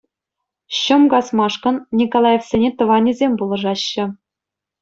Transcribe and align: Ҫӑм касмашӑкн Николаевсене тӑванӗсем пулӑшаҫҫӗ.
Ҫӑм 0.79 1.03
касмашӑкн 1.11 1.75
Николаевсене 1.99 2.69
тӑванӗсем 2.81 3.31
пулӑшаҫҫӗ. 3.43 4.05